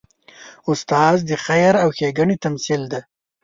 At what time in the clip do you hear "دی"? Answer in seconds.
2.91-3.01